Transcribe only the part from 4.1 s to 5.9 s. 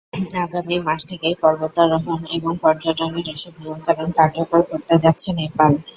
কার্যকর করতে যাচ্ছে নেপাল।